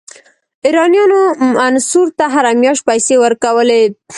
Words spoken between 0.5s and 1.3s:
ایرانیانو